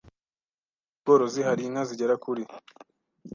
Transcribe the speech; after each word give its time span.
Ubworozi 0.97 1.39
hari 1.47 1.61
inka 1.65 1.83
zigera 1.89 2.15
kuri 2.23 2.43